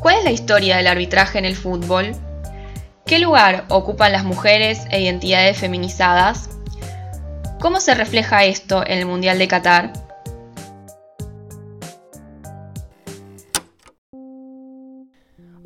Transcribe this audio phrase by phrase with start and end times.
[0.00, 2.12] ¿Cuál es la historia del arbitraje en el fútbol?
[3.06, 6.50] ¿Qué lugar ocupan las mujeres e identidades feminizadas?
[7.60, 10.05] ¿Cómo se refleja esto en el Mundial de Qatar?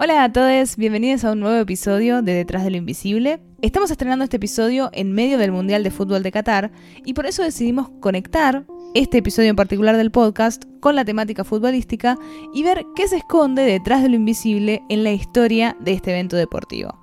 [0.03, 3.39] Hola a todos, bienvenidos a un nuevo episodio de Detrás de lo Invisible.
[3.61, 6.71] Estamos estrenando este episodio en medio del Mundial de Fútbol de Qatar
[7.05, 8.65] y por eso decidimos conectar
[8.95, 12.17] este episodio en particular del podcast con la temática futbolística
[12.55, 16.37] y ver qué se esconde detrás de lo invisible en la historia de este evento
[16.37, 16.99] deportivo.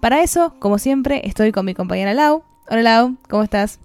[0.00, 2.42] Para eso, como siempre, estoy con mi compañera Lau.
[2.70, 3.80] Hola Lau, ¿cómo estás?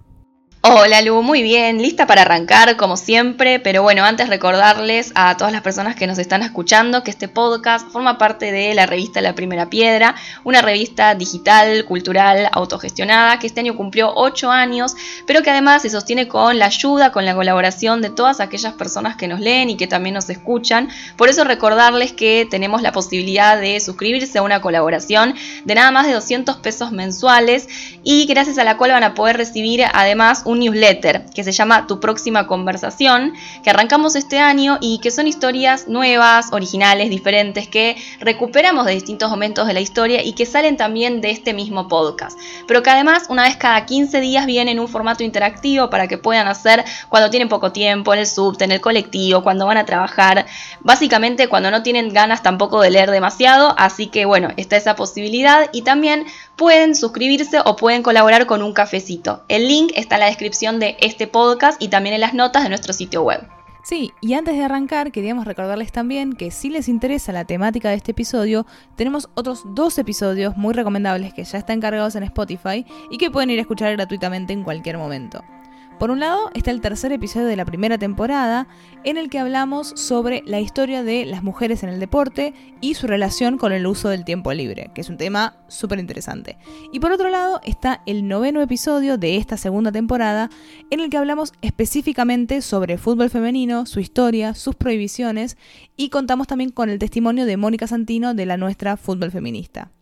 [0.68, 5.52] Hola Lu, muy bien, lista para arrancar como siempre, pero bueno, antes recordarles a todas
[5.52, 9.36] las personas que nos están escuchando que este podcast forma parte de la revista La
[9.36, 15.50] Primera Piedra, una revista digital, cultural, autogestionada, que este año cumplió 8 años, pero que
[15.50, 19.38] además se sostiene con la ayuda, con la colaboración de todas aquellas personas que nos
[19.38, 20.88] leen y que también nos escuchan.
[21.16, 26.08] Por eso recordarles que tenemos la posibilidad de suscribirse a una colaboración de nada más
[26.08, 27.68] de 200 pesos mensuales
[28.02, 31.86] y gracias a la cual van a poder recibir además un newsletter que se llama
[31.86, 37.96] Tu próxima conversación, que arrancamos este año y que son historias nuevas, originales, diferentes, que
[38.20, 42.38] recuperamos de distintos momentos de la historia y que salen también de este mismo podcast.
[42.66, 46.18] Pero que además una vez cada 15 días vienen en un formato interactivo para que
[46.18, 49.84] puedan hacer cuando tienen poco tiempo, en el subte, en el colectivo, cuando van a
[49.84, 50.46] trabajar,
[50.80, 55.68] básicamente cuando no tienen ganas tampoco de leer demasiado, así que bueno, está esa posibilidad
[55.72, 59.44] y también pueden suscribirse o pueden colaborar con un cafecito.
[59.48, 62.70] El link está en la descripción de este podcast y también en las notas de
[62.70, 63.46] nuestro sitio web.
[63.84, 67.94] Sí, y antes de arrancar queríamos recordarles también que si les interesa la temática de
[67.94, 73.18] este episodio, tenemos otros dos episodios muy recomendables que ya están cargados en Spotify y
[73.18, 75.44] que pueden ir a escuchar gratuitamente en cualquier momento.
[75.98, 78.68] Por un lado está el tercer episodio de la primera temporada
[79.02, 82.52] en el que hablamos sobre la historia de las mujeres en el deporte
[82.82, 86.58] y su relación con el uso del tiempo libre, que es un tema súper interesante.
[86.92, 90.50] Y por otro lado está el noveno episodio de esta segunda temporada
[90.90, 95.56] en el que hablamos específicamente sobre fútbol femenino, su historia, sus prohibiciones
[95.96, 99.95] y contamos también con el testimonio de Mónica Santino de la nuestra fútbol feminista.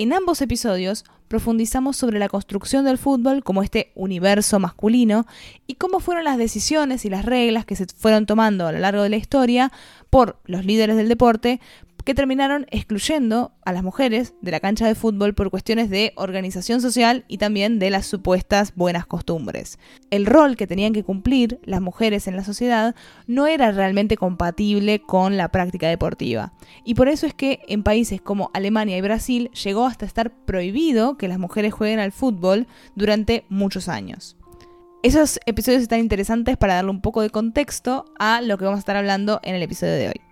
[0.00, 5.26] En ambos episodios profundizamos sobre la construcción del fútbol como este universo masculino
[5.66, 9.02] y cómo fueron las decisiones y las reglas que se fueron tomando a lo largo
[9.02, 9.72] de la historia
[10.08, 11.60] por los líderes del deporte
[12.04, 16.80] que terminaron excluyendo a las mujeres de la cancha de fútbol por cuestiones de organización
[16.80, 19.78] social y también de las supuestas buenas costumbres.
[20.10, 22.94] El rol que tenían que cumplir las mujeres en la sociedad
[23.26, 26.52] no era realmente compatible con la práctica deportiva.
[26.84, 31.18] Y por eso es que en países como Alemania y Brasil llegó hasta estar prohibido
[31.18, 34.36] que las mujeres jueguen al fútbol durante muchos años.
[35.02, 38.80] Esos episodios están interesantes para darle un poco de contexto a lo que vamos a
[38.80, 40.27] estar hablando en el episodio de hoy.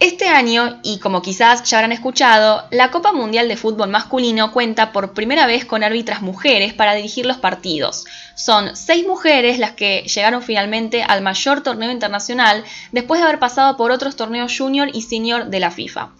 [0.00, 4.92] Este año, y como quizás ya habrán escuchado, la Copa Mundial de Fútbol Masculino cuenta
[4.92, 8.04] por primera vez con árbitras mujeres para dirigir los partidos.
[8.36, 13.76] Son seis mujeres las que llegaron finalmente al mayor torneo internacional después de haber pasado
[13.76, 16.10] por otros torneos junior y senior de la FIFA.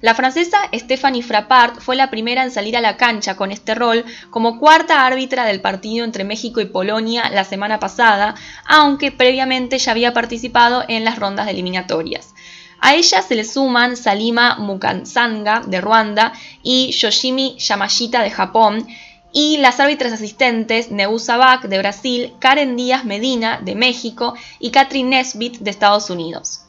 [0.00, 4.04] La francesa Stephanie Frappart fue la primera en salir a la cancha con este rol
[4.30, 8.34] como cuarta árbitra del partido entre México y Polonia la semana pasada,
[8.66, 12.34] aunque previamente ya había participado en las rondas de eliminatorias.
[12.86, 18.86] A ella se le suman Salima Mukansanga de Ruanda y Yoshimi Yamashita de Japón,
[19.32, 25.16] y las árbitras asistentes Nebusa Bach de Brasil, Karen Díaz Medina de México y Catherine
[25.16, 26.66] Nesbitt de Estados Unidos.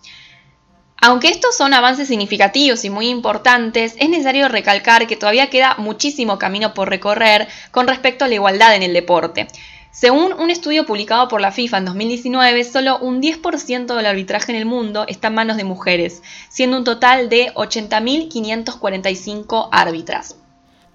[1.02, 6.40] Aunque estos son avances significativos y muy importantes, es necesario recalcar que todavía queda muchísimo
[6.40, 9.48] camino por recorrer con respecto a la igualdad en el deporte.
[9.96, 14.58] Según un estudio publicado por la FIFA en 2019, solo un 10% del arbitraje en
[14.58, 20.36] el mundo está en manos de mujeres, siendo un total de 80.545 árbitras.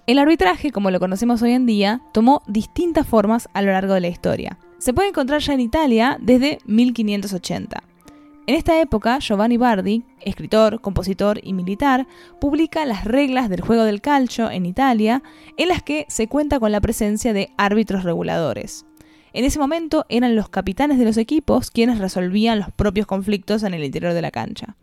[0.05, 4.01] El arbitraje, como lo conocemos hoy en día, tomó distintas formas a lo largo de
[4.01, 4.59] la historia.
[4.77, 7.81] Se puede encontrar ya en Italia desde 1580.
[8.45, 12.05] En esta época, Giovanni Bardi, escritor, compositor y militar,
[12.39, 15.23] publica las reglas del juego del calcio en Italia,
[15.57, 18.85] en las que se cuenta con la presencia de árbitros reguladores.
[19.33, 23.73] En ese momento eran los capitanes de los equipos quienes resolvían los propios conflictos en
[23.73, 24.75] el interior de la cancha.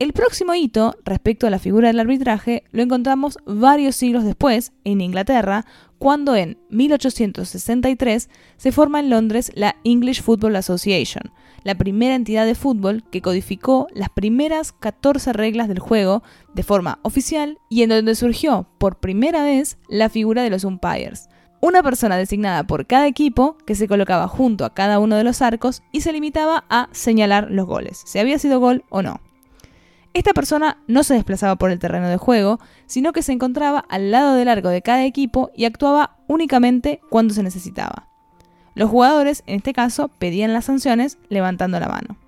[0.00, 5.00] El próximo hito respecto a la figura del arbitraje lo encontramos varios siglos después, en
[5.00, 5.66] Inglaterra,
[5.98, 11.30] cuando en 1863 se forma en Londres la English Football Association,
[11.62, 16.24] la primera entidad de fútbol que codificó las primeras 14 reglas del juego
[16.54, 21.28] de forma oficial y en donde surgió por primera vez la figura de los umpires,
[21.64, 25.40] una persona designada por cada equipo que se colocaba junto a cada uno de los
[25.40, 29.22] arcos y se limitaba a señalar los goles, si había sido gol o no.
[30.12, 34.10] Esta persona no se desplazaba por el terreno de juego, sino que se encontraba al
[34.10, 38.08] lado del arco de cada equipo y actuaba únicamente cuando se necesitaba.
[38.74, 42.18] Los jugadores, en este caso, pedían las sanciones levantando la mano.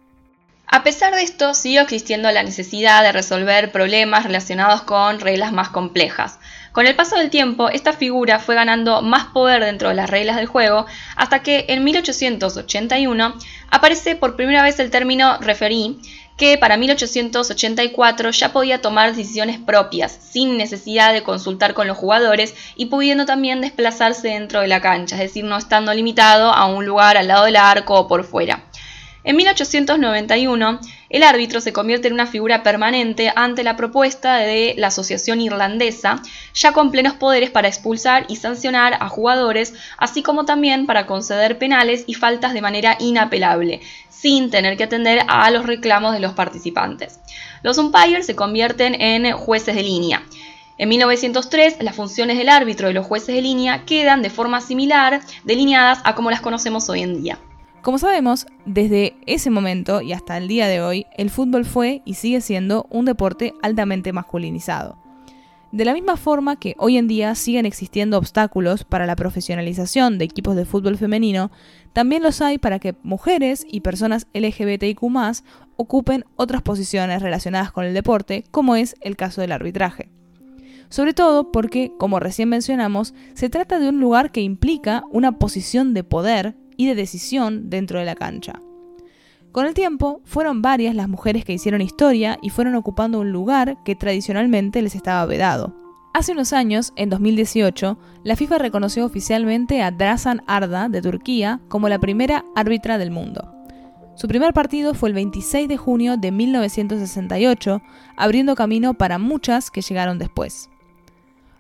[0.67, 5.69] A pesar de esto, siguió existiendo la necesidad de resolver problemas relacionados con reglas más
[5.69, 6.39] complejas.
[6.77, 10.37] Con el paso del tiempo, esta figura fue ganando más poder dentro de las reglas
[10.37, 10.85] del juego,
[11.17, 13.35] hasta que en 1881
[13.71, 15.97] aparece por primera vez el término referee,
[16.37, 22.55] que para 1884 ya podía tomar decisiones propias, sin necesidad de consultar con los jugadores
[22.77, 26.85] y pudiendo también desplazarse dentro de la cancha, es decir, no estando limitado a un
[26.85, 28.66] lugar al lado del arco o por fuera.
[29.27, 30.79] En 1891,
[31.11, 36.23] el árbitro se convierte en una figura permanente ante la propuesta de la Asociación Irlandesa,
[36.55, 41.59] ya con plenos poderes para expulsar y sancionar a jugadores, así como también para conceder
[41.59, 43.81] penales y faltas de manera inapelable,
[44.11, 47.19] sin tener que atender a los reclamos de los participantes.
[47.65, 50.23] Los umpires se convierten en jueces de línea.
[50.79, 55.21] En 1903, las funciones del árbitro y los jueces de línea quedan de forma similar
[55.43, 57.41] delineadas a como las conocemos hoy en día.
[57.87, 62.15] Como sabemos, desde ese momento y hasta el día de hoy, el fútbol fue y
[62.15, 64.99] sigue siendo un deporte altamente masculinizado.
[65.71, 70.25] De la misma forma que hoy en día siguen existiendo obstáculos para la profesionalización de
[70.25, 71.53] equipos de fútbol femenino,
[71.93, 75.01] también los hay para que mujeres y personas LGBTIQ
[75.77, 80.11] ocupen otras posiciones relacionadas con el deporte, como es el caso del arbitraje.
[80.89, 85.95] Sobre todo porque, como recién mencionamos, se trata de un lugar que implica una posición
[85.95, 88.61] de poder y de decisión dentro de la cancha.
[89.53, 93.79] Con el tiempo, fueron varias las mujeres que hicieron historia y fueron ocupando un lugar
[93.85, 95.75] que tradicionalmente les estaba vedado.
[96.13, 101.89] Hace unos años, en 2018, la FIFA reconoció oficialmente a Drasan Arda de Turquía como
[101.89, 103.53] la primera árbitra del mundo.
[104.15, 107.83] Su primer partido fue el 26 de junio de 1968,
[108.17, 110.71] abriendo camino para muchas que llegaron después.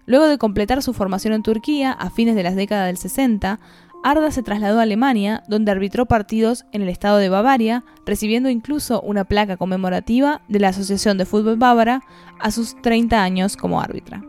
[0.07, 3.61] Luego de completar su formación en Turquía a fines de las décadas del 60,
[4.03, 9.01] Arda se trasladó a Alemania, donde arbitró partidos en el estado de Bavaria, recibiendo incluso
[9.01, 12.03] una placa conmemorativa de la Asociación de Fútbol Bávara
[12.39, 14.23] a sus 30 años como árbitra.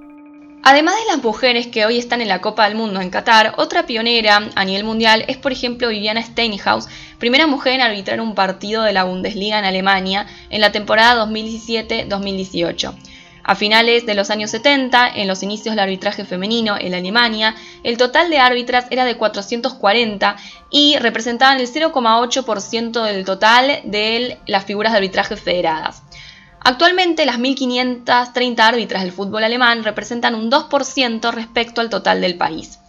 [0.63, 3.85] Además de las mujeres que hoy están en la Copa del Mundo en Qatar, otra
[3.85, 8.83] pionera a nivel mundial es por ejemplo Viviana Steinhaus, primera mujer en arbitrar un partido
[8.83, 12.93] de la Bundesliga en Alemania en la temporada 2017-2018.
[13.47, 17.95] A finales de los años 70, en los inicios del arbitraje femenino en Alemania, el
[17.95, 20.35] total de árbitras era de 440
[20.69, 26.03] y representaban el 0,8% del total de las figuras de arbitraje federadas.
[26.59, 32.79] Actualmente las 1.530 árbitras del fútbol alemán representan un 2% respecto al total del país.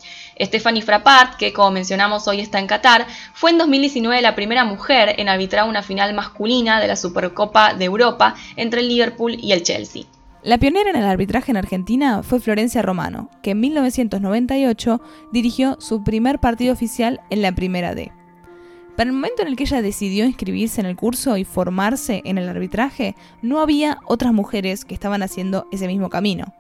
[0.40, 5.14] Stephanie Frappart, que como mencionamos hoy está en Qatar, fue en 2019 la primera mujer
[5.18, 9.62] en arbitrar una final masculina de la Supercopa de Europa entre el Liverpool y el
[9.62, 10.02] Chelsea.
[10.44, 15.00] La pionera en el arbitraje en Argentina fue Florencia Romano, que en 1998
[15.32, 18.12] dirigió su primer partido oficial en la Primera D.
[18.96, 22.38] Para el momento en el que ella decidió inscribirse en el curso y formarse en
[22.38, 26.54] el arbitraje, no había otras mujeres que estaban haciendo ese mismo camino.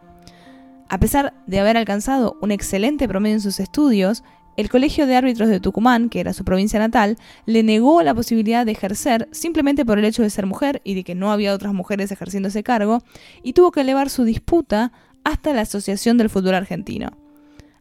[0.88, 4.24] A pesar de haber alcanzado un excelente promedio en sus estudios,
[4.58, 8.66] el Colegio de Árbitros de Tucumán, que era su provincia natal, le negó la posibilidad
[8.66, 11.72] de ejercer simplemente por el hecho de ser mujer y de que no había otras
[11.72, 13.04] mujeres ejerciendo ese cargo,
[13.44, 14.90] y tuvo que elevar su disputa
[15.22, 17.10] hasta la Asociación del Fútbol Argentino.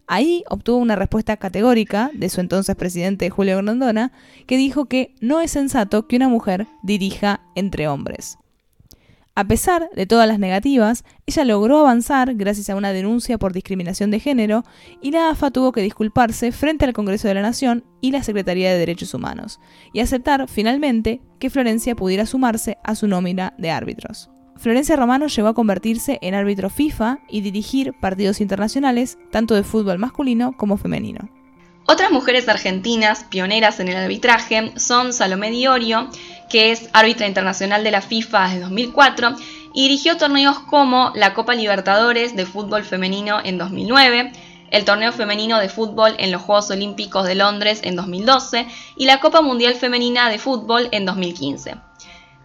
[0.05, 4.11] Ahí obtuvo una respuesta categórica de su entonces presidente Julio Grondona,
[4.45, 8.37] que dijo que no es sensato que una mujer dirija entre hombres.
[9.37, 14.09] A pesar de todas las negativas, ella logró avanzar gracias a una denuncia por discriminación
[14.09, 14.63] de género
[14.99, 18.71] y la AFA tuvo que disculparse frente al Congreso de la Nación y la Secretaría
[18.71, 19.59] de Derechos Humanos,
[19.93, 24.31] y aceptar finalmente que Florencia pudiera sumarse a su nómina de árbitros.
[24.55, 29.99] Florencia Romano llegó a convertirse en árbitro FIFA y dirigir partidos internacionales, tanto de fútbol
[29.99, 31.29] masculino como femenino.
[31.89, 36.09] Otras mujeres argentinas pioneras en el arbitraje son Salomé Diorio,
[36.49, 39.35] que es árbitra internacional de la FIFA desde 2004
[39.73, 44.31] y dirigió torneos como la Copa Libertadores de fútbol femenino en 2009,
[44.71, 49.19] el torneo femenino de fútbol en los Juegos Olímpicos de Londres en 2012 y la
[49.19, 51.75] Copa Mundial Femenina de Fútbol en 2015.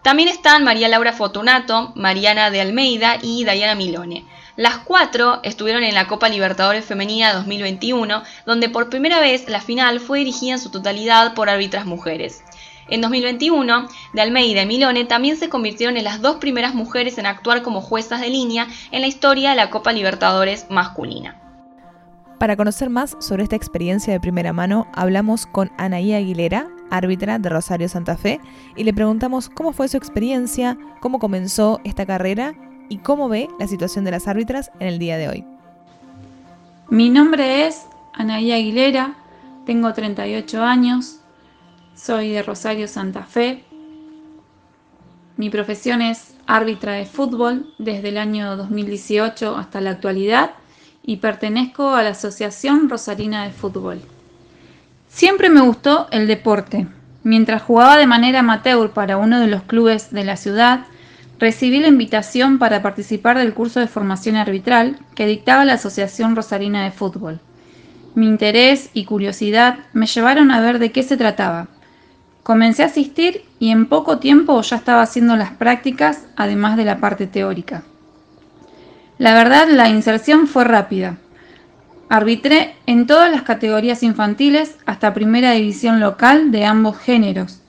[0.03, 4.27] También están María Laura Fortunato, Mariana de Almeida y Diana Milone.
[4.57, 10.01] Las cuatro estuvieron en la Copa Libertadores Femenina 2021, donde por primera vez la final
[10.01, 12.43] fue dirigida en su totalidad por árbitras mujeres.
[12.89, 17.27] En 2021, de Almeida y Milone también se convirtieron en las dos primeras mujeres en
[17.27, 21.39] actuar como juezas de línea en la historia de la Copa Libertadores masculina.
[22.39, 27.49] Para conocer más sobre esta experiencia de primera mano, hablamos con Anaí Aguilera, árbitra de
[27.49, 28.41] Rosario Santa Fe,
[28.75, 32.55] y le preguntamos cómo fue su experiencia, cómo comenzó esta carrera
[32.89, 35.45] y cómo ve la situación de las árbitras en el día de hoy.
[36.91, 39.15] Mi nombre es Anaí Aguilera,
[39.65, 41.21] tengo 38 años,
[41.95, 43.65] soy de Rosario Santa Fe.
[45.37, 50.53] Mi profesión es árbitra de fútbol desde el año 2018 hasta la actualidad
[51.03, 54.01] y pertenezco a la Asociación Rosarina de Fútbol.
[55.09, 56.87] Siempre me gustó el deporte.
[57.25, 60.87] Mientras jugaba de manera amateur para uno de los clubes de la ciudad,
[61.39, 66.85] recibí la invitación para participar del curso de formación arbitral que dictaba la Asociación Rosarina
[66.85, 67.41] de Fútbol.
[68.15, 71.69] Mi interés y curiosidad me llevaron a ver de qué se trataba.
[72.43, 76.99] Comencé a asistir y en poco tiempo ya estaba haciendo las prácticas, además de la
[76.99, 77.85] parte teórica.
[79.19, 81.19] La verdad, la inserción fue rápida.
[82.09, 87.61] Arbitré en todas las categorías infantiles hasta primera división local de ambos géneros,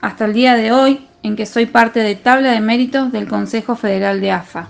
[0.00, 3.74] hasta el día de hoy en que soy parte de tabla de méritos del Consejo
[3.74, 4.68] Federal de AFA.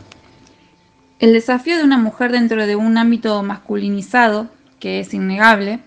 [1.19, 4.49] El desafío de una mujer dentro de un ámbito masculinizado,
[4.81, 5.81] que es innegable,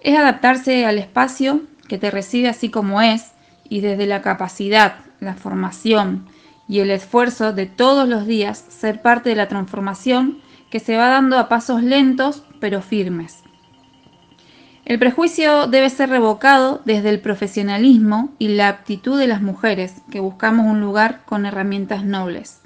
[0.00, 3.32] es adaptarse al espacio que te recibe así como es
[3.68, 6.24] y desde la capacidad, la formación,
[6.68, 10.38] y el esfuerzo de todos los días ser parte de la transformación
[10.70, 13.42] que se va dando a pasos lentos pero firmes.
[14.84, 20.20] El prejuicio debe ser revocado desde el profesionalismo y la aptitud de las mujeres que
[20.20, 22.60] buscamos un lugar con herramientas nobles.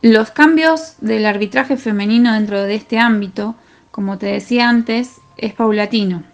[0.00, 3.54] Los cambios del arbitraje femenino dentro de este ámbito,
[3.92, 6.24] como te decía antes, es paulatino,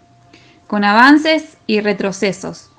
[0.69, 2.69] con avances y retrocesos,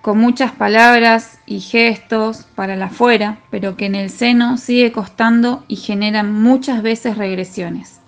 [0.00, 5.64] con muchas palabras y gestos para la afuera, pero que en el seno sigue costando
[5.66, 7.98] y genera muchas veces regresiones.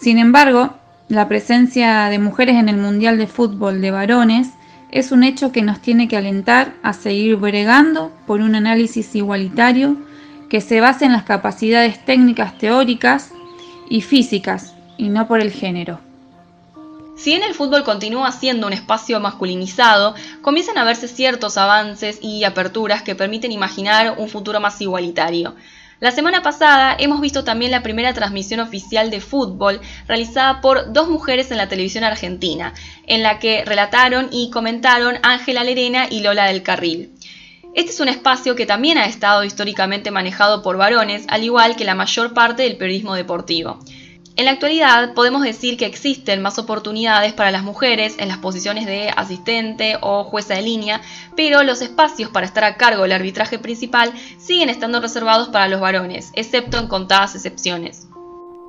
[0.00, 0.72] Sin embargo,
[1.10, 4.48] la presencia de mujeres en el Mundial de Fútbol de varones
[4.90, 9.98] es un hecho que nos tiene que alentar a seguir bregando por un análisis igualitario
[10.48, 13.32] que se base en las capacidades técnicas teóricas
[13.90, 16.07] y físicas y no por el género.
[17.18, 22.44] Si bien el fútbol continúa siendo un espacio masculinizado, comienzan a verse ciertos avances y
[22.44, 25.56] aperturas que permiten imaginar un futuro más igualitario.
[25.98, 31.08] La semana pasada hemos visto también la primera transmisión oficial de fútbol realizada por dos
[31.08, 32.72] mujeres en la televisión argentina,
[33.04, 37.10] en la que relataron y comentaron Ángela Lerena y Lola del Carril.
[37.74, 41.84] Este es un espacio que también ha estado históricamente manejado por varones, al igual que
[41.84, 43.80] la mayor parte del periodismo deportivo.
[44.38, 48.86] En la actualidad podemos decir que existen más oportunidades para las mujeres en las posiciones
[48.86, 51.00] de asistente o jueza de línea,
[51.34, 55.80] pero los espacios para estar a cargo del arbitraje principal siguen estando reservados para los
[55.80, 58.06] varones, excepto en contadas excepciones.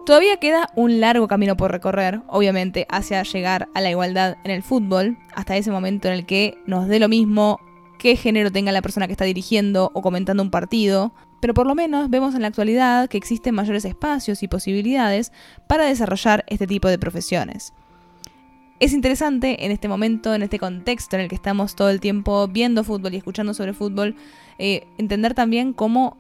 [0.08, 4.64] Todavía queda un largo camino por recorrer, obviamente, hacia llegar a la igualdad en el
[4.64, 7.60] fútbol, hasta ese momento en el que nos dé lo mismo
[8.00, 11.76] qué género tenga la persona que está dirigiendo o comentando un partido, pero por lo
[11.76, 15.32] menos vemos en la actualidad que existen mayores espacios y posibilidades
[15.68, 17.74] para desarrollar este tipo de profesiones.
[18.80, 22.48] Es interesante en este momento, en este contexto en el que estamos todo el tiempo
[22.48, 24.16] viendo fútbol y escuchando sobre fútbol,
[24.58, 26.16] eh, entender también cómo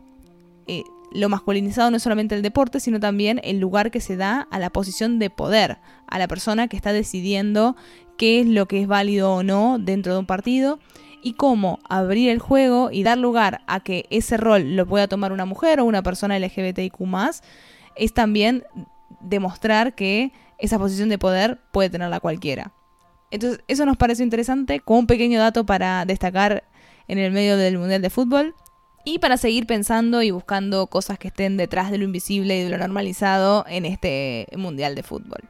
[0.68, 4.48] eh, lo masculinizado no es solamente el deporte, sino también el lugar que se da
[4.52, 7.78] a la posición de poder, a la persona que está decidiendo
[8.18, 10.80] qué es lo que es válido o no dentro de un partido
[11.22, 15.32] y cómo abrir el juego y dar lugar a que ese rol lo pueda tomar
[15.32, 16.96] una mujer o una persona LGBTIQ
[17.96, 18.64] es también
[19.20, 22.72] demostrar que esa posición de poder puede tenerla cualquiera.
[23.32, 26.64] Entonces, eso nos parece interesante como un pequeño dato para destacar
[27.08, 28.56] en el medio del Mundial de Fútbol
[29.06, 32.70] y para seguir pensando y buscando cosas que estén detrás de lo invisible y de
[32.70, 35.50] lo normalizado en este Mundial de Fútbol.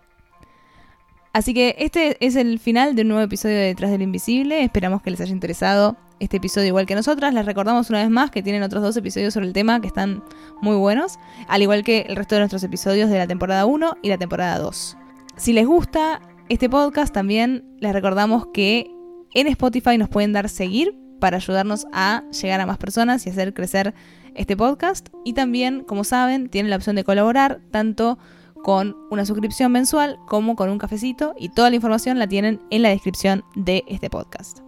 [1.31, 4.63] Así que este es el final de un nuevo episodio de Detrás del Invisible.
[4.63, 7.33] Esperamos que les haya interesado este episodio igual que nosotras.
[7.33, 10.23] Les recordamos una vez más que tienen otros dos episodios sobre el tema que están
[10.61, 14.09] muy buenos, al igual que el resto de nuestros episodios de la temporada 1 y
[14.09, 14.97] la temporada 2.
[15.37, 16.19] Si les gusta
[16.49, 18.89] este podcast, también les recordamos que
[19.35, 23.53] en Spotify nos pueden dar seguir para ayudarnos a llegar a más personas y hacer
[23.53, 23.93] crecer
[24.33, 25.09] este podcast.
[25.25, 28.17] Y también, como saben, tienen la opción de colaborar tanto
[28.63, 32.81] con una suscripción mensual como con un cafecito y toda la información la tienen en
[32.81, 34.59] la descripción de este podcast.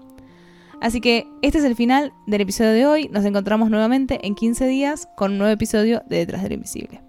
[0.82, 3.08] Así que este es el final del episodio de hoy.
[3.10, 7.02] Nos encontramos nuevamente en 15 días con un nuevo episodio de Detrás de lo Invisible.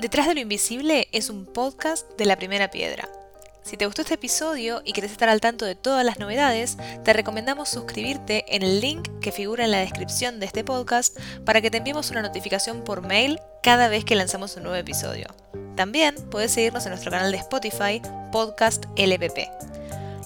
[0.00, 3.08] Detrás de lo Invisible es un podcast de la primera piedra.
[3.70, 7.12] Si te gustó este episodio y querés estar al tanto de todas las novedades, te
[7.12, 11.70] recomendamos suscribirte en el link que figura en la descripción de este podcast para que
[11.70, 15.28] te enviemos una notificación por mail cada vez que lanzamos un nuevo episodio.
[15.76, 19.38] También puedes seguirnos en nuestro canal de Spotify, Podcast LPP.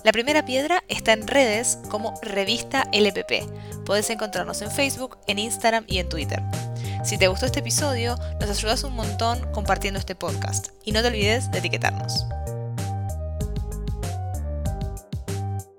[0.05, 3.47] La primera piedra está en redes como Revista LPP.
[3.85, 6.43] Puedes encontrarnos en Facebook, en Instagram y en Twitter.
[7.05, 11.09] Si te gustó este episodio, nos ayudas un montón compartiendo este podcast y no te
[11.09, 12.25] olvides de etiquetarnos.